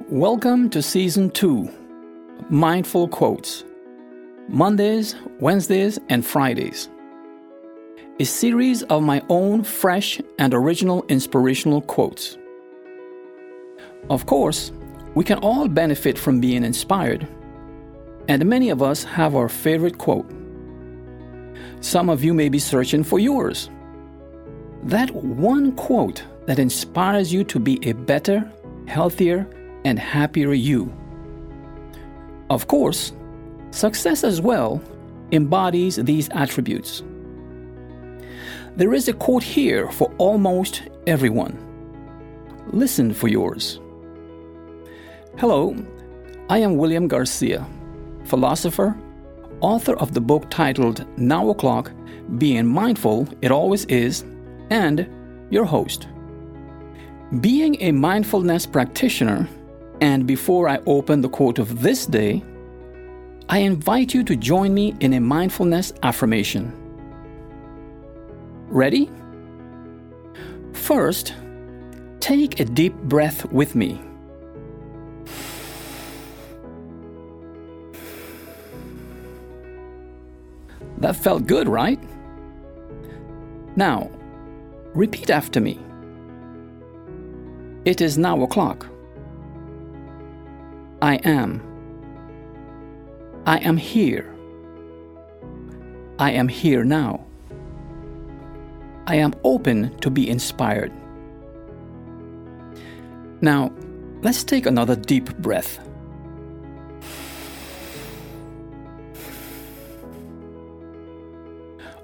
Welcome 0.00 0.70
to 0.70 0.80
Season 0.80 1.30
2 1.30 1.70
Mindful 2.48 3.08
Quotes 3.08 3.64
Mondays, 4.48 5.14
Wednesdays, 5.38 5.98
and 6.08 6.24
Fridays. 6.24 6.88
A 8.18 8.24
series 8.24 8.82
of 8.84 9.02
my 9.02 9.22
own 9.28 9.62
fresh 9.62 10.18
and 10.38 10.54
original 10.54 11.04
inspirational 11.08 11.82
quotes. 11.82 12.38
Of 14.08 14.24
course, 14.24 14.72
we 15.14 15.24
can 15.24 15.38
all 15.38 15.68
benefit 15.68 16.18
from 16.18 16.40
being 16.40 16.64
inspired, 16.64 17.28
and 18.28 18.46
many 18.46 18.70
of 18.70 18.82
us 18.82 19.04
have 19.04 19.36
our 19.36 19.48
favorite 19.48 19.98
quote. 19.98 20.28
Some 21.80 22.08
of 22.08 22.24
you 22.24 22.32
may 22.32 22.48
be 22.48 22.58
searching 22.58 23.04
for 23.04 23.18
yours. 23.18 23.68
That 24.84 25.14
one 25.14 25.72
quote 25.72 26.24
that 26.46 26.58
inspires 26.58 27.32
you 27.32 27.44
to 27.44 27.58
be 27.58 27.78
a 27.88 27.92
better, 27.92 28.50
healthier, 28.88 29.46
and 29.84 29.98
happier 29.98 30.52
you. 30.52 30.92
Of 32.50 32.66
course, 32.68 33.12
success 33.70 34.24
as 34.24 34.40
well 34.40 34.82
embodies 35.32 35.96
these 35.96 36.28
attributes. 36.32 37.02
There 38.76 38.94
is 38.94 39.08
a 39.08 39.12
quote 39.12 39.42
here 39.42 39.90
for 39.90 40.12
almost 40.18 40.82
everyone. 41.06 41.58
Listen 42.68 43.12
for 43.12 43.28
yours. 43.28 43.80
Hello, 45.38 45.74
I 46.48 46.58
am 46.58 46.76
William 46.76 47.08
Garcia, 47.08 47.66
philosopher, 48.24 48.96
author 49.60 49.96
of 49.96 50.12
the 50.12 50.20
book 50.20 50.50
titled 50.50 51.06
Now 51.16 51.48
O'Clock 51.48 51.92
Being 52.38 52.66
Mindful 52.66 53.28
It 53.40 53.50
Always 53.50 53.84
Is, 53.86 54.24
and 54.70 55.08
your 55.50 55.64
host. 55.64 56.08
Being 57.40 57.80
a 57.80 57.92
mindfulness 57.92 58.66
practitioner 58.66 59.48
and 60.02 60.26
before 60.26 60.68
I 60.68 60.80
open 60.84 61.20
the 61.20 61.28
quote 61.28 61.60
of 61.60 61.80
this 61.80 62.06
day, 62.06 62.42
I 63.48 63.58
invite 63.58 64.12
you 64.12 64.24
to 64.24 64.34
join 64.34 64.74
me 64.74 64.96
in 64.98 65.12
a 65.12 65.20
mindfulness 65.20 65.92
affirmation. 66.02 66.72
Ready? 68.66 69.08
First, 70.72 71.34
take 72.18 72.58
a 72.58 72.64
deep 72.64 72.96
breath 73.04 73.44
with 73.52 73.76
me. 73.76 74.02
That 80.98 81.14
felt 81.14 81.46
good, 81.46 81.68
right? 81.68 82.00
Now, 83.76 84.10
repeat 84.94 85.30
after 85.30 85.60
me. 85.60 85.78
It 87.84 88.00
is 88.00 88.18
now 88.18 88.42
o'clock. 88.42 88.91
I 91.02 91.16
am. 91.24 91.60
I 93.44 93.58
am 93.58 93.76
here. 93.76 94.32
I 96.20 96.30
am 96.30 96.46
here 96.46 96.84
now. 96.84 97.26
I 99.08 99.16
am 99.16 99.34
open 99.42 99.98
to 99.98 100.10
be 100.10 100.30
inspired. 100.30 100.92
Now, 103.40 103.72
let's 104.22 104.44
take 104.44 104.64
another 104.64 104.94
deep 104.94 105.36
breath. 105.38 105.80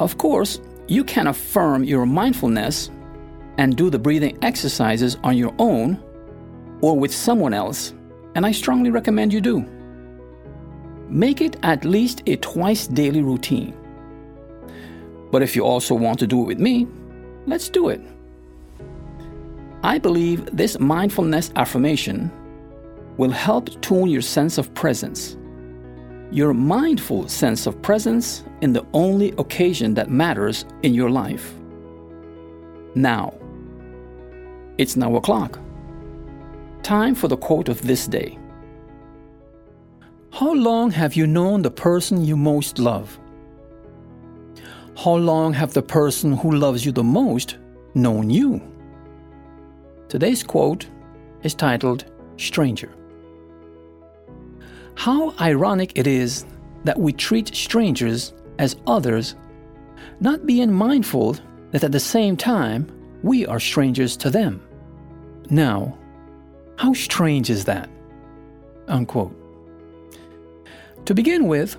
Of 0.00 0.18
course, 0.18 0.60
you 0.86 1.02
can 1.02 1.28
affirm 1.28 1.84
your 1.84 2.04
mindfulness 2.04 2.90
and 3.56 3.74
do 3.74 3.88
the 3.88 3.98
breathing 3.98 4.36
exercises 4.42 5.16
on 5.24 5.38
your 5.38 5.54
own 5.58 5.98
or 6.82 6.98
with 6.98 7.14
someone 7.14 7.54
else 7.54 7.94
and 8.34 8.46
I 8.46 8.52
strongly 8.52 8.90
recommend 8.90 9.32
you 9.32 9.40
do. 9.40 9.64
Make 11.08 11.40
it 11.40 11.56
at 11.62 11.84
least 11.84 12.22
a 12.26 12.36
twice 12.36 12.86
daily 12.86 13.22
routine. 13.22 13.74
But 15.30 15.42
if 15.42 15.56
you 15.56 15.64
also 15.64 15.94
want 15.94 16.18
to 16.20 16.26
do 16.26 16.42
it 16.42 16.46
with 16.46 16.58
me, 16.58 16.86
let's 17.46 17.68
do 17.68 17.88
it. 17.88 18.00
I 19.82 19.98
believe 19.98 20.46
this 20.56 20.78
mindfulness 20.78 21.50
affirmation 21.56 22.30
will 23.16 23.30
help 23.30 23.80
tune 23.82 24.08
your 24.08 24.22
sense 24.22 24.58
of 24.58 24.72
presence, 24.74 25.36
your 26.30 26.54
mindful 26.54 27.28
sense 27.28 27.66
of 27.66 27.80
presence 27.82 28.44
in 28.60 28.72
the 28.72 28.86
only 28.92 29.32
occasion 29.38 29.94
that 29.94 30.08
matters 30.08 30.64
in 30.82 30.94
your 30.94 31.10
life. 31.10 31.54
Now, 32.94 33.34
it's 34.78 34.96
now 34.96 35.16
o'clock. 35.16 35.58
Time 36.82 37.14
for 37.14 37.28
the 37.28 37.36
quote 37.36 37.68
of 37.68 37.80
this 37.82 38.08
day. 38.08 38.36
How 40.32 40.52
long 40.52 40.90
have 40.90 41.14
you 41.14 41.28
known 41.28 41.62
the 41.62 41.70
person 41.70 42.24
you 42.24 42.36
most 42.36 42.80
love? 42.80 43.20
How 44.96 45.14
long 45.14 45.52
have 45.52 45.72
the 45.74 45.82
person 45.82 46.32
who 46.32 46.50
loves 46.50 46.84
you 46.84 46.90
the 46.90 47.04
most 47.04 47.58
known 47.94 48.30
you? 48.30 48.60
Today's 50.08 50.42
quote 50.42 50.88
is 51.44 51.54
titled 51.54 52.04
Stranger. 52.36 52.92
How 54.96 55.34
ironic 55.40 55.92
it 55.94 56.08
is 56.08 56.44
that 56.82 56.98
we 56.98 57.12
treat 57.12 57.54
strangers 57.54 58.34
as 58.58 58.76
others, 58.88 59.36
not 60.18 60.46
being 60.46 60.72
mindful 60.72 61.36
that 61.70 61.84
at 61.84 61.92
the 61.92 62.00
same 62.00 62.36
time 62.36 62.90
we 63.22 63.46
are 63.46 63.60
strangers 63.60 64.16
to 64.16 64.30
them. 64.30 64.60
Now, 65.48 65.96
how 66.82 66.92
strange 66.92 67.48
is 67.48 67.64
that? 67.66 67.88
Unquote. 68.88 69.32
To 71.04 71.14
begin 71.14 71.46
with, 71.46 71.76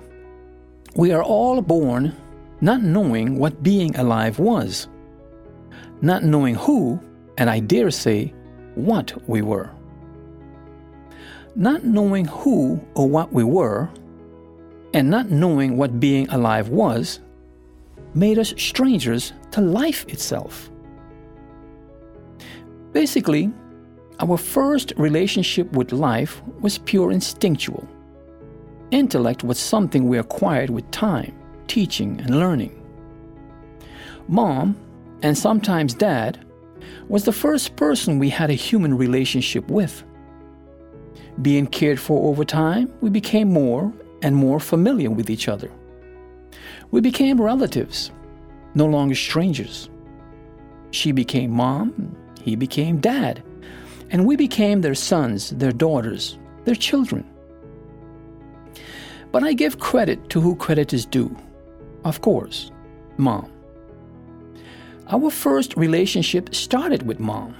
we 0.96 1.12
are 1.12 1.22
all 1.22 1.60
born 1.60 2.16
not 2.62 2.82
knowing 2.82 3.38
what 3.38 3.62
being 3.62 3.94
alive 3.96 4.38
was, 4.38 4.88
not 6.00 6.24
knowing 6.24 6.54
who, 6.54 6.98
and 7.36 7.50
I 7.50 7.60
dare 7.60 7.90
say, 7.90 8.32
what 8.76 9.12
we 9.28 9.42
were. 9.42 9.70
Not 11.54 11.84
knowing 11.84 12.24
who 12.24 12.80
or 12.94 13.06
what 13.06 13.30
we 13.30 13.44
were, 13.44 13.90
and 14.94 15.10
not 15.10 15.28
knowing 15.28 15.76
what 15.76 16.00
being 16.00 16.30
alive 16.30 16.70
was, 16.70 17.20
made 18.14 18.38
us 18.38 18.54
strangers 18.56 19.34
to 19.50 19.60
life 19.60 20.06
itself. 20.08 20.70
Basically, 22.92 23.52
our 24.20 24.36
first 24.36 24.92
relationship 24.96 25.72
with 25.72 25.92
life 25.92 26.40
was 26.60 26.78
pure 26.78 27.10
instinctual. 27.10 27.88
Intellect 28.90 29.42
was 29.42 29.58
something 29.58 30.08
we 30.08 30.18
acquired 30.18 30.70
with 30.70 30.88
time, 30.92 31.34
teaching, 31.66 32.20
and 32.20 32.38
learning. 32.38 32.80
Mom, 34.28 34.76
and 35.22 35.36
sometimes 35.36 35.94
dad, 35.94 36.44
was 37.08 37.24
the 37.24 37.32
first 37.32 37.74
person 37.76 38.18
we 38.18 38.28
had 38.28 38.50
a 38.50 38.54
human 38.54 38.96
relationship 38.96 39.68
with. 39.68 40.04
Being 41.42 41.66
cared 41.66 41.98
for 41.98 42.28
over 42.28 42.44
time, 42.44 42.92
we 43.00 43.10
became 43.10 43.52
more 43.52 43.92
and 44.22 44.36
more 44.36 44.60
familiar 44.60 45.10
with 45.10 45.28
each 45.28 45.48
other. 45.48 45.70
We 46.92 47.00
became 47.00 47.40
relatives, 47.40 48.12
no 48.74 48.86
longer 48.86 49.16
strangers. 49.16 49.90
She 50.92 51.10
became 51.10 51.50
mom, 51.50 52.14
he 52.40 52.54
became 52.54 53.00
dad 53.00 53.42
and 54.14 54.24
we 54.24 54.36
became 54.36 54.80
their 54.80 54.94
sons, 54.94 55.50
their 55.50 55.72
daughters, 55.72 56.38
their 56.66 56.76
children. 56.76 57.28
But 59.32 59.42
I 59.42 59.54
give 59.54 59.80
credit 59.80 60.30
to 60.30 60.40
who 60.40 60.54
credit 60.54 60.92
is 60.92 61.04
due. 61.04 61.36
Of 62.04 62.20
course, 62.20 62.70
mom. 63.16 63.50
Our 65.08 65.30
first 65.30 65.76
relationship 65.76 66.54
started 66.54 67.02
with 67.04 67.18
mom 67.18 67.56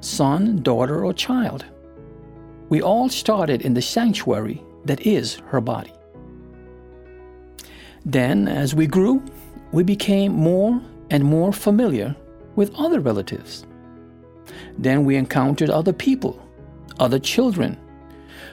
son, 0.00 0.60
daughter, 0.62 1.02
or 1.02 1.14
child. 1.14 1.64
We 2.68 2.82
all 2.82 3.08
started 3.08 3.62
in 3.62 3.72
the 3.72 3.80
sanctuary 3.80 4.62
that 4.84 5.00
is 5.06 5.36
her 5.46 5.62
body. 5.62 5.94
Then, 8.04 8.48
as 8.48 8.74
we 8.74 8.86
grew, 8.86 9.24
we 9.72 9.82
became 9.82 10.32
more 10.32 10.78
and 11.10 11.24
more 11.24 11.54
familiar 11.54 12.14
with 12.54 12.74
other 12.74 13.00
relatives. 13.00 13.66
Then 14.78 15.04
we 15.04 15.16
encountered 15.16 15.70
other 15.70 15.92
people, 15.92 16.40
other 16.98 17.18
children, 17.18 17.78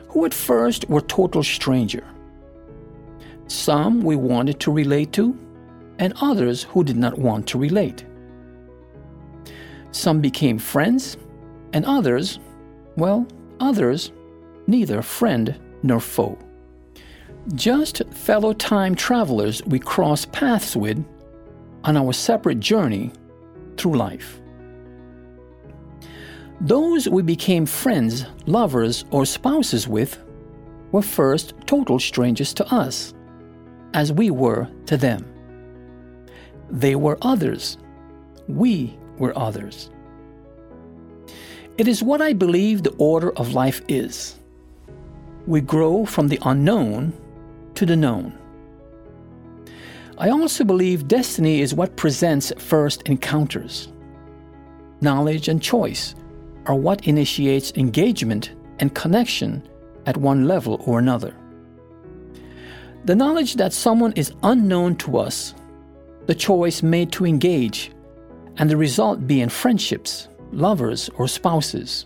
who 0.09 0.25
at 0.25 0.33
first 0.33 0.87
were 0.89 1.01
total 1.01 1.43
stranger. 1.43 2.03
Some 3.47 4.01
we 4.01 4.15
wanted 4.15 4.59
to 4.61 4.71
relate 4.71 5.11
to, 5.13 5.37
and 5.99 6.13
others 6.21 6.63
who 6.63 6.83
did 6.83 6.97
not 6.97 7.17
want 7.17 7.47
to 7.47 7.57
relate. 7.57 8.05
Some 9.91 10.21
became 10.21 10.57
friends, 10.57 11.17
and 11.73 11.85
others, 11.85 12.39
well, 12.97 13.27
others, 13.59 14.11
neither 14.67 15.01
friend 15.01 15.59
nor 15.83 15.99
foe. 15.99 16.37
Just 17.53 18.01
fellow 18.11 18.53
time 18.53 18.95
travelers 18.95 19.63
we 19.65 19.77
cross 19.79 20.25
paths 20.25 20.75
with 20.75 21.03
on 21.83 21.97
our 21.97 22.13
separate 22.13 22.59
journey 22.59 23.11
through 23.77 23.97
life. 23.97 24.39
Those 26.63 27.09
we 27.09 27.23
became 27.23 27.65
friends, 27.65 28.25
lovers, 28.45 29.03
or 29.11 29.25
spouses 29.25 29.85
with 29.85 30.17
were 30.93 31.01
first 31.01 31.53
total 31.65 31.99
strangers 31.99 32.53
to 32.53 32.73
us, 32.73 33.13
as 33.93 34.13
we 34.13 34.31
were 34.31 34.69
to 34.85 34.95
them. 34.95 35.25
They 36.69 36.95
were 36.95 37.17
others. 37.21 37.77
We 38.47 38.97
were 39.17 39.37
others. 39.37 39.89
It 41.77 41.89
is 41.89 42.01
what 42.01 42.21
I 42.21 42.31
believe 42.31 42.83
the 42.83 42.95
order 42.97 43.33
of 43.33 43.53
life 43.53 43.81
is. 43.89 44.39
We 45.45 45.59
grow 45.59 46.05
from 46.05 46.29
the 46.29 46.39
unknown 46.43 47.11
to 47.75 47.85
the 47.85 47.97
known. 47.97 48.37
I 50.17 50.29
also 50.29 50.63
believe 50.63 51.09
destiny 51.09 51.59
is 51.59 51.73
what 51.73 51.97
presents 51.97 52.53
first 52.57 53.01
encounters. 53.01 53.89
Knowledge 55.01 55.49
and 55.49 55.61
choice 55.61 56.15
are 56.65 56.75
what 56.75 57.07
initiates 57.07 57.73
engagement 57.75 58.51
and 58.79 58.95
connection 58.95 59.67
at 60.05 60.17
one 60.17 60.47
level 60.47 60.81
or 60.85 60.99
another. 60.99 61.35
The 63.05 63.15
knowledge 63.15 63.55
that 63.55 63.73
someone 63.73 64.13
is 64.13 64.33
unknown 64.43 64.95
to 64.97 65.17
us, 65.17 65.53
the 66.25 66.35
choice 66.35 66.81
made 66.81 67.11
to 67.13 67.25
engage, 67.25 67.91
and 68.57 68.69
the 68.69 68.77
result 68.77 69.27
being 69.27 69.49
friendships, 69.49 70.29
lovers, 70.51 71.09
or 71.17 71.27
spouses, 71.27 72.05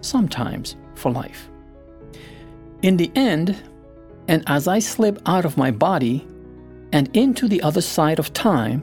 sometimes 0.00 0.76
for 0.94 1.12
life. 1.12 1.50
In 2.82 2.96
the 2.96 3.10
end, 3.14 3.56
and 4.28 4.42
as 4.46 4.68
I 4.68 4.78
slip 4.78 5.20
out 5.26 5.44
of 5.44 5.56
my 5.56 5.70
body 5.70 6.26
and 6.92 7.14
into 7.16 7.48
the 7.48 7.62
other 7.62 7.80
side 7.80 8.18
of 8.18 8.32
time, 8.32 8.82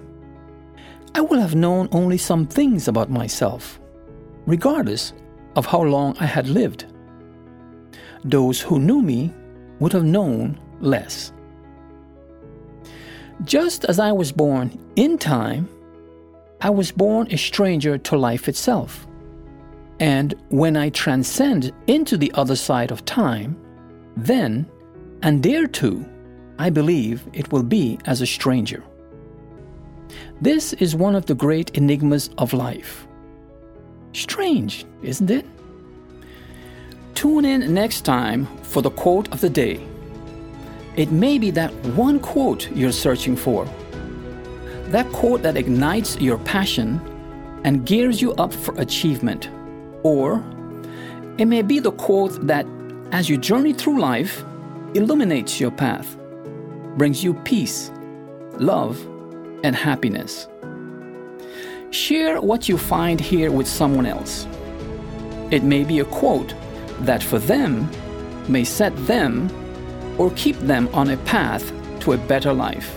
I 1.15 1.21
will 1.21 1.39
have 1.39 1.55
known 1.55 1.87
only 1.91 2.17
some 2.17 2.45
things 2.45 2.87
about 2.87 3.09
myself, 3.09 3.79
regardless 4.45 5.13
of 5.55 5.65
how 5.65 5.81
long 5.81 6.17
I 6.19 6.25
had 6.25 6.47
lived. 6.47 6.85
Those 8.23 8.59
who 8.61 8.79
knew 8.79 9.01
me 9.01 9.33
would 9.79 9.93
have 9.93 10.03
known 10.03 10.59
less. 10.79 11.31
Just 13.43 13.85
as 13.85 13.99
I 13.99 14.11
was 14.11 14.31
born 14.31 14.79
in 14.95 15.17
time, 15.17 15.69
I 16.61 16.69
was 16.69 16.91
born 16.91 17.27
a 17.31 17.37
stranger 17.37 17.97
to 17.97 18.17
life 18.17 18.47
itself. 18.47 19.05
And 19.99 20.33
when 20.49 20.75
I 20.75 20.89
transcend 20.89 21.71
into 21.87 22.17
the 22.17 22.31
other 22.33 22.55
side 22.55 22.91
of 22.91 23.05
time, 23.05 23.57
then, 24.17 24.65
and 25.21 25.43
there 25.43 25.67
too, 25.67 26.05
I 26.57 26.69
believe 26.69 27.27
it 27.33 27.51
will 27.51 27.63
be 27.63 27.99
as 28.05 28.21
a 28.21 28.25
stranger. 28.25 28.83
This 30.41 30.73
is 30.73 30.95
one 30.95 31.15
of 31.15 31.25
the 31.25 31.35
great 31.35 31.77
enigmas 31.77 32.29
of 32.37 32.53
life. 32.53 33.07
Strange, 34.15 34.85
isn't 35.03 35.29
it? 35.29 35.45
Tune 37.15 37.43
in 37.43 37.73
next 37.73 38.01
time 38.05 38.45
for 38.63 38.81
the 38.81 38.89
quote 38.89 39.29
of 39.33 39.41
the 39.41 39.49
day. 39.49 39.85
It 40.95 41.11
may 41.11 41.37
be 41.37 41.51
that 41.51 41.73
one 41.97 42.21
quote 42.21 42.71
you're 42.71 42.93
searching 42.93 43.35
for. 43.35 43.67
That 44.87 45.11
quote 45.11 45.41
that 45.41 45.57
ignites 45.57 46.17
your 46.21 46.37
passion 46.37 47.01
and 47.65 47.85
gears 47.85 48.21
you 48.21 48.33
up 48.35 48.53
for 48.53 48.73
achievement. 48.79 49.49
Or 50.03 50.41
it 51.37 51.45
may 51.45 51.61
be 51.61 51.79
the 51.79 51.91
quote 51.91 52.47
that, 52.47 52.65
as 53.11 53.29
you 53.29 53.37
journey 53.37 53.73
through 53.73 53.99
life, 53.99 54.45
illuminates 54.93 55.59
your 55.59 55.71
path, 55.71 56.15
brings 56.95 57.21
you 57.21 57.33
peace, 57.33 57.91
love, 58.59 58.97
and 59.65 59.75
happiness. 59.75 60.47
Share 61.95 62.41
what 62.41 62.67
you 62.67 62.77
find 62.77 63.21
here 63.21 63.51
with 63.51 63.67
someone 63.67 64.05
else. 64.05 64.45
It 65.49 65.63
may 65.63 65.85
be 65.85 66.01
a 66.01 66.05
quote 66.05 66.53
that 67.05 67.23
for 67.23 67.39
them 67.39 67.89
may 68.49 68.65
set 68.65 68.93
them 69.07 69.49
or 70.17 70.29
keep 70.31 70.57
them 70.57 70.89
on 70.91 71.11
a 71.11 71.17
path 71.23 71.71
to 72.01 72.11
a 72.11 72.17
better 72.17 72.51
life. 72.51 72.93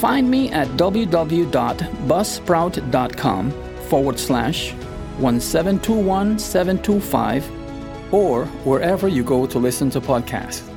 Find 0.00 0.30
me 0.30 0.50
at 0.50 0.66
www.buzzsprout.com 0.78 3.50
forward 3.90 4.18
slash 4.18 4.72
1721725 5.18 8.12
or 8.12 8.46
wherever 8.64 9.08
you 9.08 9.22
go 9.22 9.46
to 9.46 9.58
listen 9.58 9.90
to 9.90 10.00
podcasts. 10.00 10.75